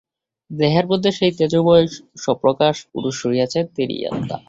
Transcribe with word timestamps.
দেহের 0.51 0.85
মধ্যে 0.87 1.09
সেই 1.11 1.31
তেজোময় 1.31 1.85
স্বপ্রকাশ 2.17 2.75
পুরুষ 2.91 3.15
রহিয়াছেন, 3.25 3.65
তিনিই 3.75 4.07
আত্মা। 4.07 4.37